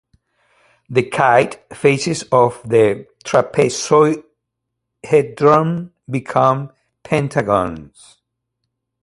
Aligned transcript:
The 0.89 1.03
kite 1.03 1.63
faces 1.77 2.23
of 2.31 2.59
the 2.67 3.05
trapezohedron 3.23 5.91
become 6.09 6.71
pentagons. 7.03 8.17